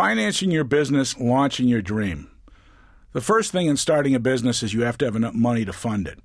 [0.00, 2.30] financing your business, launching your dream.
[3.12, 5.74] The first thing in starting a business is you have to have enough money to
[5.74, 6.18] fund it.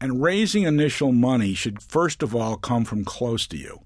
[0.00, 3.80] And raising initial money should first of all come from close to you.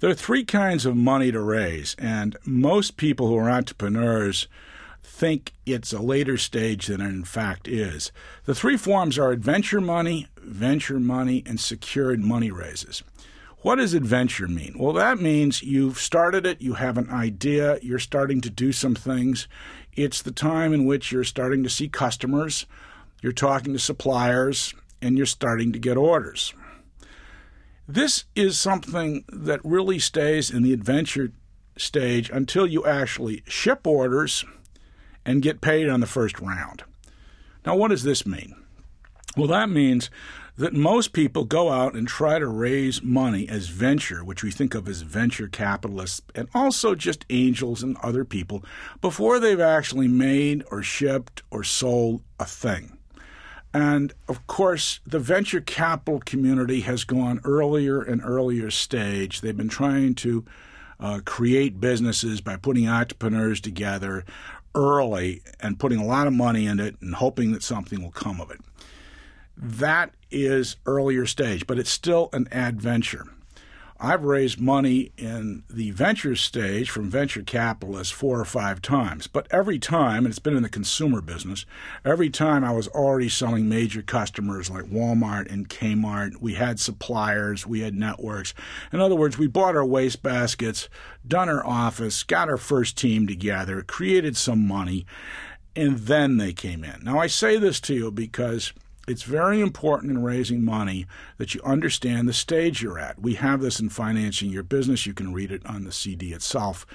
[0.00, 4.48] There are three kinds of money to raise, and most people who are entrepreneurs
[5.04, 8.10] think it's a later stage than it in fact is.
[8.46, 13.04] The three forms are adventure money, venture money, and secured money raises.
[13.62, 14.74] What does adventure mean?
[14.76, 18.96] Well, that means you've started it, you have an idea, you're starting to do some
[18.96, 19.46] things.
[19.94, 22.66] It's the time in which you're starting to see customers,
[23.22, 26.54] you're talking to suppliers, and you're starting to get orders.
[27.86, 31.30] This is something that really stays in the adventure
[31.76, 34.44] stage until you actually ship orders
[35.24, 36.82] and get paid on the first round.
[37.64, 38.56] Now, what does this mean?
[39.36, 40.10] Well, that means
[40.58, 44.74] that most people go out and try to raise money as venture, which we think
[44.74, 48.62] of as venture capitalists, and also just angels and other people,
[49.00, 52.98] before they've actually made or shipped or sold a thing.
[53.72, 59.40] And of course, the venture capital community has gone earlier and earlier stage.
[59.40, 60.44] They've been trying to
[61.00, 64.26] uh, create businesses by putting entrepreneurs together
[64.74, 68.40] early and putting a lot of money in it and hoping that something will come
[68.40, 68.60] of it.
[69.56, 73.26] That is earlier stage, but it's still an adventure.
[74.04, 79.46] I've raised money in the venture stage from venture capitalists four or five times, but
[79.52, 81.64] every time, and it's been in the consumer business,
[82.04, 86.40] every time I was already selling major customers like Walmart and Kmart.
[86.40, 88.54] We had suppliers, we had networks.
[88.92, 90.88] In other words, we bought our waste baskets,
[91.24, 95.06] done our office, got our first team together, created some money,
[95.76, 97.04] and then they came in.
[97.04, 98.72] Now, I say this to you because
[99.08, 101.06] it's very important in raising money
[101.38, 103.20] that you understand the stage you're at.
[103.20, 105.06] We have this in financing your business.
[105.06, 106.86] You can read it on the CD itself.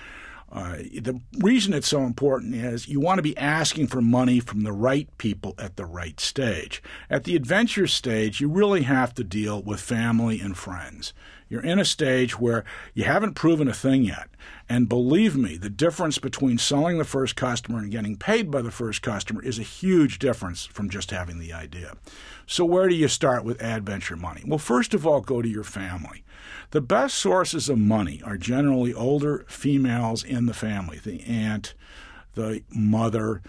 [0.49, 4.61] Uh, the reason it's so important is you want to be asking for money from
[4.61, 6.81] the right people at the right stage.
[7.09, 11.14] At the adventure stage, you really have to deal with family and friends.
[11.49, 12.63] You're in a stage where
[12.93, 14.30] you haven't proven a thing yet.
[14.69, 18.71] And believe me, the difference between selling the first customer and getting paid by the
[18.71, 21.93] first customer is a huge difference from just having the idea.
[22.45, 24.43] So, where do you start with adventure money?
[24.45, 26.23] Well, first of all, go to your family.
[26.71, 31.73] The best sources of money are generally older females in the family the aunt,
[32.35, 33.41] the mother,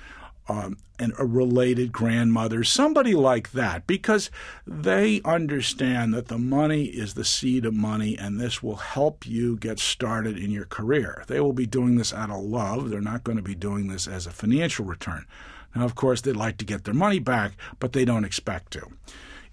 [0.48, 4.30] um, and a related grandmother, somebody like that, because
[4.66, 9.56] they understand that the money is the seed of money and this will help you
[9.56, 11.24] get started in your career.
[11.28, 12.90] They will be doing this out of love.
[12.90, 15.26] They're not going to be doing this as a financial return.
[15.74, 18.88] Now, of course, they'd like to get their money back, but they don't expect to.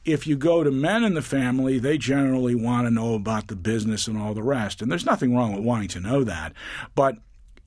[0.06, 3.56] If you go to men in the family, they generally want to know about the
[3.56, 4.81] business and all the rest.
[4.81, 6.53] And there's nothing wrong with wanting to know that.
[6.94, 7.17] But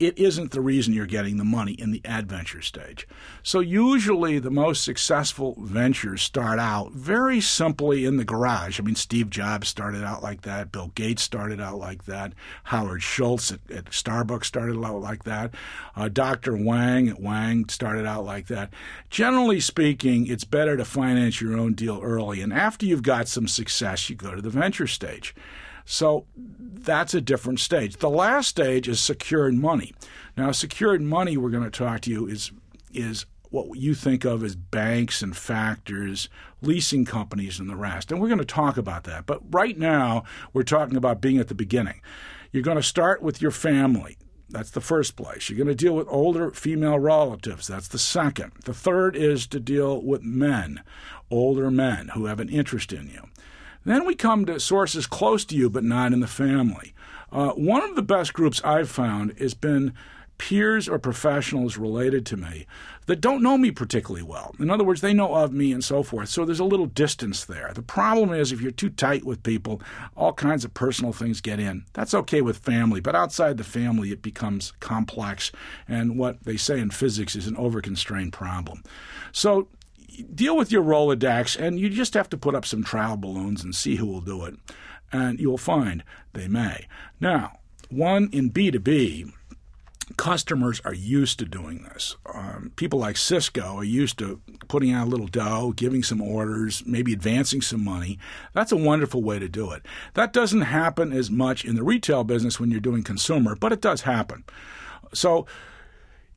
[0.00, 3.08] it isn't the reason you're getting the money in the adventure stage.
[3.42, 8.78] So usually the most successful ventures start out very simply in the garage.
[8.78, 10.70] I mean, Steve Jobs started out like that.
[10.70, 12.32] Bill Gates started out like that.
[12.64, 15.52] Howard Schultz at, at Starbucks started out like that.
[15.96, 16.56] Uh, Dr.
[16.56, 18.70] Wang at Wang started out like that.
[19.10, 22.40] Generally speaking, it's better to finance your own deal early.
[22.40, 25.34] And after you've got some success, you go to the venture stage.
[25.90, 27.96] So that's a different stage.
[27.96, 29.94] The last stage is secured money.
[30.36, 32.52] Now, secured money we're going to talk to you is
[32.92, 36.28] is what you think of as banks and factors,
[36.60, 38.12] leasing companies, and the rest.
[38.12, 39.24] And we're going to talk about that.
[39.24, 42.02] But right now, we're talking about being at the beginning.
[42.52, 44.18] You're going to start with your family.
[44.50, 45.48] That's the first place.
[45.48, 47.66] You're going to deal with older female relatives.
[47.66, 48.52] That's the second.
[48.66, 50.82] The third is to deal with men,
[51.30, 53.22] older men who have an interest in you.
[53.84, 56.94] Then we come to sources close to you but not in the family.
[57.30, 59.92] Uh, one of the best groups I've found has been
[60.38, 62.66] peers or professionals related to me
[63.06, 64.54] that don't know me particularly well.
[64.58, 66.28] In other words, they know of me and so forth.
[66.28, 67.72] So there's a little distance there.
[67.74, 69.82] The problem is if you're too tight with people,
[70.16, 71.84] all kinds of personal things get in.
[71.92, 75.50] That's okay with family, but outside the family, it becomes complex.
[75.88, 78.84] And what they say in physics is an overconstrained problem.
[79.32, 79.68] So
[80.34, 83.74] deal with your Rolodex, and you just have to put up some trial balloons and
[83.74, 84.54] see who will do it.
[85.12, 86.86] And you'll find they may.
[87.20, 87.58] Now,
[87.88, 89.32] one in B2B,
[90.16, 92.16] customers are used to doing this.
[92.32, 96.82] Um, people like Cisco are used to putting out a little dough, giving some orders,
[96.86, 98.18] maybe advancing some money.
[98.52, 99.84] That's a wonderful way to do it.
[100.14, 103.80] That doesn't happen as much in the retail business when you're doing consumer, but it
[103.80, 104.44] does happen.
[105.12, 105.46] So,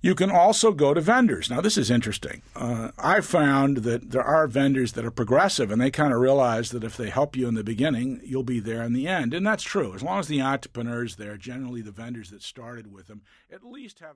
[0.02, 1.50] you can also go to vendors.
[1.50, 2.42] Now, this is interesting.
[2.56, 6.72] Uh, I found that there are vendors that are progressive and they kind of realize
[6.72, 9.34] that if they help you in the beginning, you'll be there in the end.
[9.34, 9.94] And that's true.
[9.94, 13.22] As long as the entrepreneurs there, generally the vendors that started with them,
[13.52, 14.10] at least have.